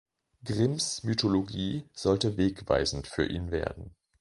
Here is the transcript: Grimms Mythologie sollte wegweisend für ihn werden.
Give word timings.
Grimms 0.43 1.03
Mythologie 1.03 1.85
sollte 1.93 2.35
wegweisend 2.35 3.05
für 3.05 3.23
ihn 3.27 3.51
werden. 3.51 3.93